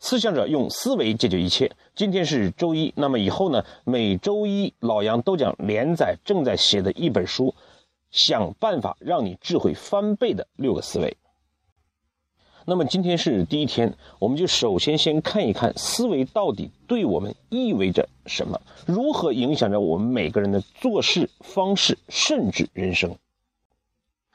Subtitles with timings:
[0.00, 1.70] 思想者用思维解决一切。
[1.94, 3.64] 今天是周一，那么以后呢？
[3.84, 7.54] 每周一老杨都讲连载正在写的一本书，
[8.10, 11.18] 想办法让你智慧翻倍的六个思维。
[12.64, 23.14] 那么今天是第一天，我们就首先先看一看思维到底对我们意味着什么，如何影响着我们每个人的做事方式，甚至人生。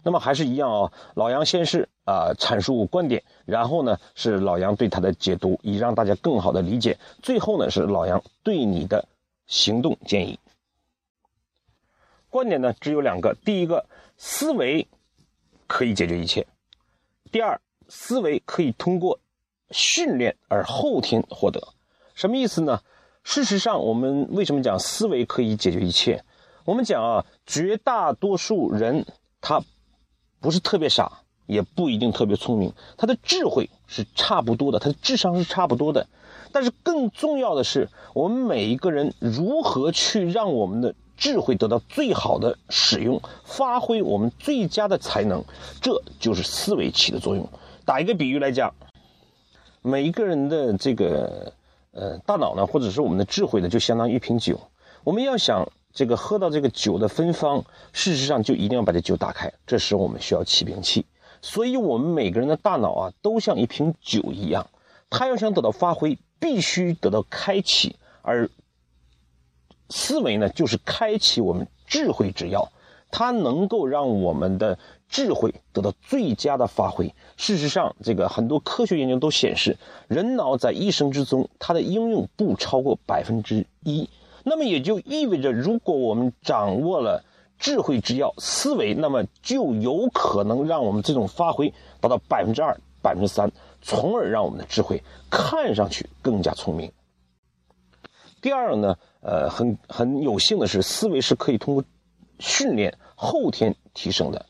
[0.05, 6.99] 那么还是一样啊，老杨先是啊阐述观点，然后呢是老杨对他的解读，以让大家更好的理解。
[7.23, 9.07] 最后呢是老杨对你的
[9.47, 10.39] 行动建议。
[12.29, 14.87] 观点呢只有两个：第一个，思维
[15.65, 16.43] 可以解决一切；
[17.31, 19.19] 第二，思维可以通过
[19.71, 21.69] 训练而后天获得。
[22.13, 22.79] 什么意思呢？
[23.23, 26.23] 事实上，我们为什么讲思维可以解决一切？
[26.63, 29.07] 我们讲啊，绝大多数人
[29.41, 29.63] 他。
[30.45, 31.11] 不是特别傻，
[31.47, 36.05] 也不一定特别聪明，他的智慧是差不多的，他的智商是差不多的。
[36.51, 45.43] 但是更重要的是，我们每一个人如何去让我们的智慧得到最好的使用，发挥我们最佳的才能，
[45.81, 47.49] 这就是思维起的作用。
[47.85, 48.75] 打一个比喻来讲，
[49.81, 51.53] 每一个人的这个
[51.91, 54.59] 呃大脑呢，或者是我们的智慧呢，就相当于一瓶酒，
[55.03, 55.67] 我们要想。
[55.95, 59.51] 这个喝到这个酒的芬芳，事实上就一定要把这酒打开。
[59.65, 61.05] 这时我们需要启瓶器，
[61.41, 64.67] 所以我们每个人的大脑啊，都像一瓶酒一样，
[65.09, 67.95] 它要想得到发挥，必须得到开启。
[68.21, 68.49] 而
[69.89, 72.71] 思维呢，就是开启我们智慧之药，
[73.09, 77.13] 它能够让我们的智慧得到最佳的发挥。
[77.37, 79.77] 事实上，这个很多科学研究都显示，
[80.09, 84.09] 人脑在一生之中，它的应用不超过百分之一。
[84.47, 87.25] 那么也就意味着，如果我们掌握了
[87.57, 93.51] 智慧之钥思维，那么就有可能让我们这种发挥达到百分之二、百分之三，
[93.81, 95.01] 从而让我们的智慧
[95.31, 96.91] 看上去更加聪明。
[98.39, 101.83] 第二呢，呃，很很有幸的是，思维是可以通过
[102.37, 104.45] 训练后天提升的。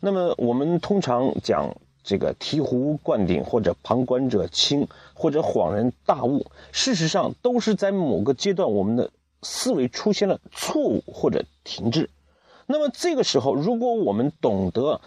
[0.00, 9.08] 那么我们通常讲这个醍醐灌顶，或者旁观者清，或者恍然大悟，事实上都是在某个阶段我们的。
[9.46, 12.10] 思维出现了错误或者停滞，
[12.66, 15.00] 那么这个时候，如果我们懂得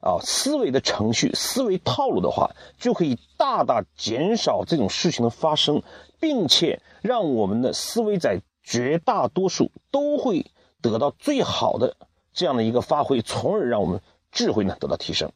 [0.00, 5.82] 啊思维的程序、思维套路的话，就可以大大减少这种事情的发生，
[6.20, 10.44] 并且让我们的思维在绝大多数都会
[10.82, 11.96] 得到最好的
[12.34, 15.32] 这样的一个发挥，从而让我们智慧呢得到提升。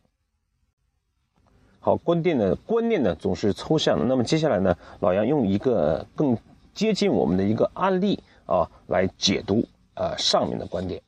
[1.80, 6.36] 好，观点呢观念呢总是抽象的，那么接下来呢，老杨用一个更
[6.74, 8.22] 接近我们的一个案例。
[8.50, 11.00] 啊，来解读呃上面的观点，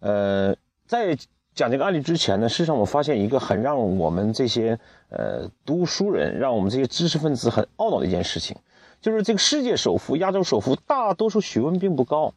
[0.00, 1.14] 呃，在
[1.54, 4.80] 讲这个案例之前呢，事实上我发现一个很让我们这些
[5.10, 8.56] 呃读书人，让我们这些知识分子很懊恼的一件事情，
[9.02, 12.32] 就是这个世界首富、亚洲首富，大多数学问并不高，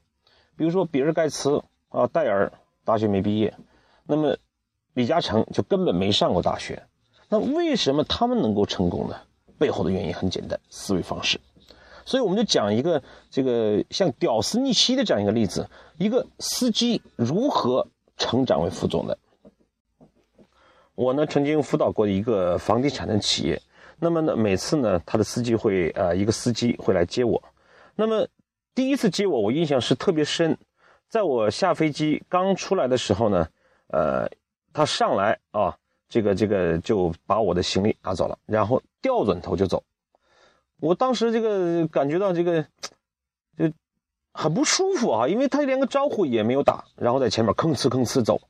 [0.58, 2.52] 比如说比尔盖茨啊、戴尔
[2.84, 3.54] 大学没毕业，
[4.06, 4.36] 那么
[4.94, 6.84] 李嘉诚就根本没上过大学，
[7.30, 9.16] 那为什么他们能够成功呢？
[9.58, 11.40] 背后的原因很简单，思维方式。
[12.06, 17.88] 所以我们就讲一个这个像屌丝逆袭的这样一个例子，一个司机如何
[18.18, 19.18] 成长为副总的。
[20.96, 23.62] 我呢曾经辅导过一个房地产的企业，
[24.00, 27.44] 那么呢每次呢他的司机会呃一个司机会来接我，
[27.96, 28.28] 那么
[28.76, 30.58] 第一次接我我印象是特别深，
[31.10, 33.48] 在我下飞机刚出来的时候呢，
[33.88, 34.30] 呃
[34.72, 35.76] 他上来啊
[36.10, 39.84] 这个这个就把我的行李拿走了，然后掉转头就走。
[40.84, 42.62] 我当时这个感觉到这个，
[43.58, 43.72] 就
[44.34, 48.42] 很不舒服啊，因为他连个招呼也没有打，然后在前面吭哧吭哧走，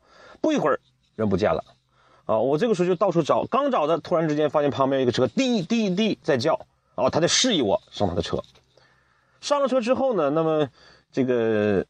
[0.42, 0.80] 不一会儿
[1.16, 1.64] 人不见了，
[2.26, 6.60] 啊，我这个时候就到处找，刚找的，突然之间发现旁边一个车滴滴滴在叫，
[6.96, 8.42] 啊，他在示意我上他的车，
[9.40, 10.68] 上了车之后呢，那么
[11.12, 11.86] 这个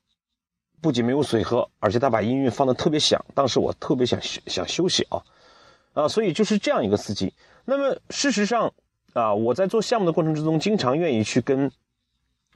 [0.82, 5.24] 不仅没有水喝，而且他把音乐放的特别响，当时我特别想想休息啊，
[5.94, 7.34] 啊，所以就是这样一个司机，
[7.64, 8.74] 那么事实上。
[9.14, 11.72] 啊，我在做项目的过程之中，经常愿意去跟，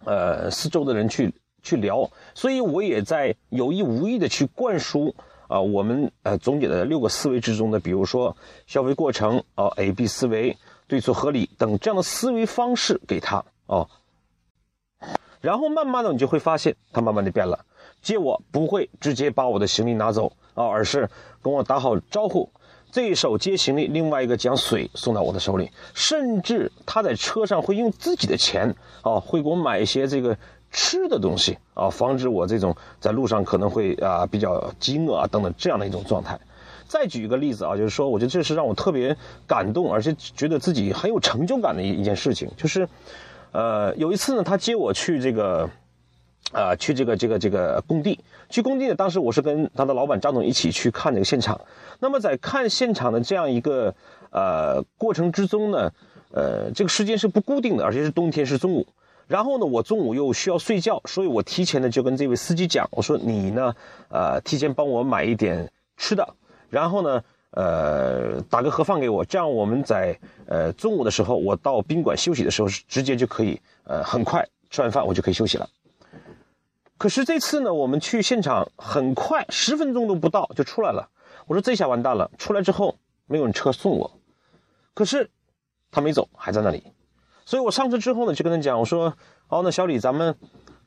[0.03, 5.13] 呃，四周的人去去聊，所以我也在有意无意的去灌输
[5.47, 8.35] 啊，我们呃总结的六个思维之中的，比如说
[8.65, 13.87] 消费过程啊，A B 思维、对错合理等这样的思维方式给他哦，
[15.41, 17.65] 然后慢慢的你就会发现他慢慢的变了，
[18.01, 21.07] 接我不会直接把我的行李拿走啊，而是
[21.43, 22.49] 跟我打好招呼。
[22.97, 28.73] 这一手接行李，另外一个将水送到我的手里，甚至他在车上会用自己的钱
[29.03, 30.35] 啊，会给我买一些这个
[30.71, 36.39] 吃的东西啊，防止我这种在路上可能会啊比较饥饿啊等等这样的一种状态。
[36.87, 39.15] 再举一个例子啊，就是说，我觉得这是让我特别
[39.45, 42.89] 感动，而且觉得自己很有成就感的一一件事情，就是，
[43.51, 45.69] 呃，有一次呢，他接我去这个，
[46.51, 48.19] 啊，去这个这个这个工地，
[48.49, 51.59] 去工地呢，当时我是跟他的老板张总一起去看这个现场。
[51.99, 53.93] 那么在看现场的这样一个
[54.31, 55.91] 呃过程之中呢，
[56.31, 58.87] 呃，这个时间是不固定的，而且是冬天是中午。
[59.27, 63.75] 然后呢，我中午又需要睡觉，所以我提前呢就跟这位司机讲，我说你呢，
[64.07, 66.25] 呃，提前帮我买一点吃的，
[66.69, 75.67] 然后呢，呃，打个盒饭给我，这样我们在呃中午的时候，我到宾馆休息的时候，直接就可以，呃，很快吃完饭我就可以休息了。
[76.97, 81.09] 可是这次呢，我们去现场很快，十分钟都不到就出来了。
[81.45, 82.97] 我说这下完蛋了，出来之后
[83.27, 84.19] 没有人车送我，
[84.93, 85.29] 可是
[85.91, 86.83] 他没走，还在那里。
[87.45, 89.13] 所以我上车之后呢，就跟他讲，我说
[89.47, 90.35] ：“哦，那小李，咱们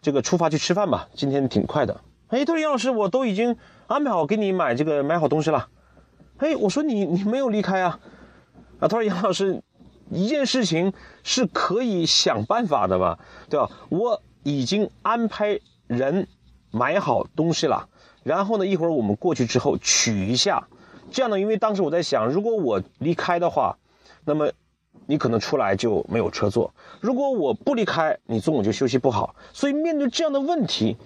[0.03, 5.69] 这个出发去吃饭吧，今天挺快的。”哎，他说：“杨老师，我都已经安排好给你买这个买好东西了。”
[6.39, 7.99] 哎，我说：“你你没有离开啊？”
[8.81, 9.63] 啊，他说：“杨老师，
[10.11, 10.93] 一件事情
[11.23, 13.19] 是可以想办法的吧？
[13.49, 13.71] 对吧？
[13.89, 15.59] 我已经安排
[15.99, 16.27] 人
[16.71, 17.89] 买好东西了，
[18.23, 20.69] 然后呢，一会儿我们过去之后取一下，
[21.11, 23.77] 这样呢，因为当时我在想，如果我离开的话，
[24.25, 24.51] 那么。”
[25.07, 26.73] 你可能出来就没有车坐。
[27.01, 29.35] 如果我不离开，你中午就休息不好。
[29.53, 30.97] 所以面对这样的问题，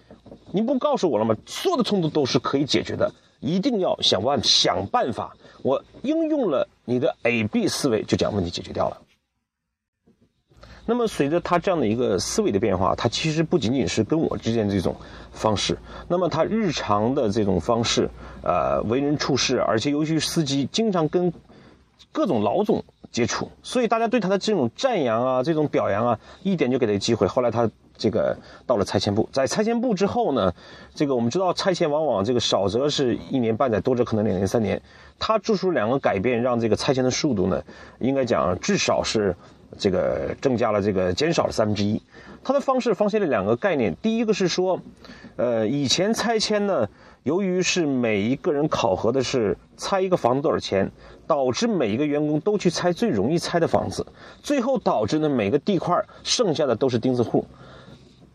[0.52, 1.34] 你不告诉我了吗？
[1.46, 3.10] 所有的冲突都是可以解决的，
[3.40, 5.34] 一定要想办想办法。
[5.62, 9.00] 我应用了你的 A B 思维，就将问题解决掉了。
[10.86, 14.94] 那么随着他这样的一个思维的变化，他其实不仅仅是跟我之间这种
[15.32, 15.78] 方式，
[16.08, 18.08] 那么他日常的这种方式，
[18.42, 21.32] 呃，为人处事，而且尤其是司机，经常跟
[22.12, 22.84] 各种老总。
[23.14, 27.28] 接触，所以大家对他的这种赞扬啊，这种表扬啊，一点就给他机会。
[27.28, 30.52] 后来他这个到了拆迁部，在拆迁部之后呢，
[30.96, 34.82] 这个我们知道拆迁往往这个少则是一年半载，多则可能两年三年。
[35.20, 37.62] 他做出两个改变，让这个拆迁的速度呢，
[38.00, 39.36] 应该讲至少是
[39.78, 42.00] 这个增加了这个减少了三分之一。
[42.42, 44.80] 他的方式发现了两个概念，第一个是说，
[45.36, 46.88] 呃，以前拆迁呢。
[47.24, 50.92] 由于是每一个人考核的是拆一个房子多少钱，
[51.26, 54.06] 导致每一个员工都去拆最容易拆的房子，
[54.42, 57.46] 最后导致呢每个地块剩下的都是钉子户，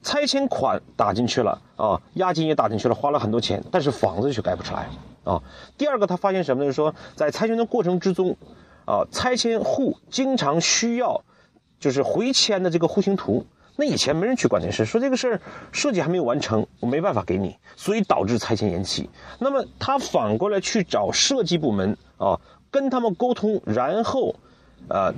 [0.02, 4.90] 拆迁款打进去了啊，押金也打进去了，花了很多钱，但是房子却盖不出来
[5.24, 5.40] 啊。
[5.78, 6.68] 第二个他发现什么呢？
[6.68, 8.36] 就是说在拆迁的过程之中，
[8.90, 11.24] 啊，拆迁户经常需要
[11.80, 13.46] 就是回迁的这个户型图。
[13.76, 15.42] 那以前没人去管这事，说这个事儿
[15.72, 19.08] 设计还没有完成，我没办法给你，所以导致拆迁延期。
[19.38, 22.42] 那么他反过来去找设计部门啊，
[22.72, 24.36] 跟他们沟通，然后，
[24.90, 25.14] 呃，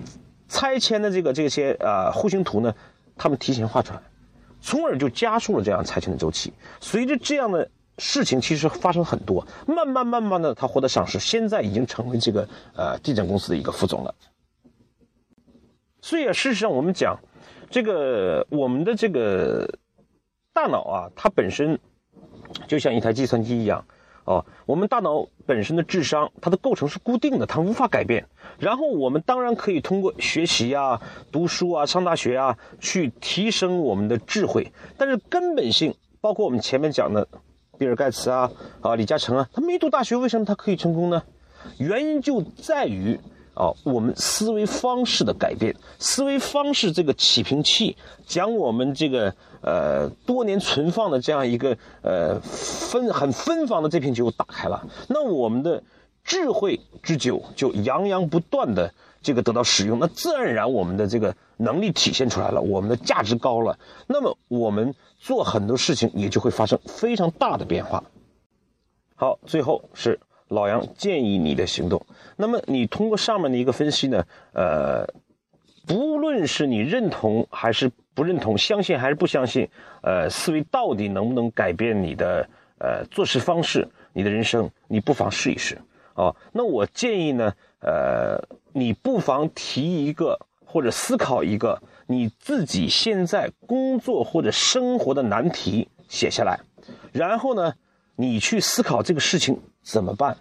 [0.50, 2.76] 拆迁的这个这些呃户型图呢，
[3.18, 4.02] 他们提前画出来，
[4.62, 6.54] 从而就加速了这样拆迁的周期。
[6.82, 7.68] 随着这样的
[8.02, 14.16] 事情其实发生很多，慢慢慢慢的他获得赏识，现在已经成为这个呃地产公司的一个副总了。
[16.02, 17.20] 所以啊，事实上我们讲。
[17.74, 19.80] 这个我们的这个
[20.52, 21.80] 大脑啊，它本身
[22.68, 23.86] 就像一台计算机一样，
[24.26, 28.28] 哦，我们大脑本身的智商，它的构成是固定的，它无法改变。
[28.60, 31.02] 然后我们当然可以通过学习啊、
[31.32, 34.74] 读书啊、上大学啊，去提升我们的智慧。
[34.98, 37.26] 但是根本性，包括我们前面讲的
[37.82, 38.52] 比尔盖茨啊、
[38.82, 41.24] 啊李嘉诚啊，他没读大学，为什么他可以成功呢？
[41.80, 43.20] 原因就在于。
[43.54, 55.84] 啊，我们思维方式的改变，思维方式这个起瓶器，将我们这个呃多年存放的这样一个呃芬很芬芳的这瓶酒打开了，那我们的
[56.24, 68.04] 智慧之酒就洋洋不断的这个得到使用，那自然而然我们的这个能力体现出来了，我们的价值高了，那么我们做很多事情也就会发生非常大的变化。
[69.16, 70.20] 好，最后是。
[70.52, 72.06] 老杨建议你的行动。
[72.36, 75.08] 那么你通过上面的一个分析呢，呃，
[75.88, 79.70] 不论是你认同还是不认同，相信还是不相信，
[80.04, 82.46] 呃，思维到底能不能改变你的
[82.80, 85.82] 呃做事方式，你的人生，你不妨试一试
[86.14, 86.36] 啊。
[86.54, 88.42] 那我建议呢，呃，
[88.74, 96.60] 你不妨提一个或者思考一个你自己现在工作或者生活的难题写下来，
[97.12, 97.74] 然后呢，
[98.16, 99.60] 你去思考这个事情。
[99.84, 100.38] 怎么办？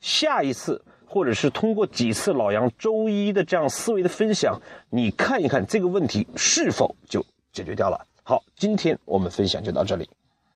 [0.00, 4.60] 下一次，或者是通过几次老杨周一的这样思维的分享，
[4.90, 8.04] 你看一看这个问题是否就解决掉了。
[8.24, 10.10] 好，今天我们分享就到这里。